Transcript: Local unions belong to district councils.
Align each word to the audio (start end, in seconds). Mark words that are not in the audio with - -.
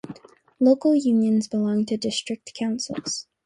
Local 0.59 0.95
unions 0.95 1.47
belong 1.47 1.85
to 1.85 1.95
district 1.95 2.55
councils. 2.57 3.27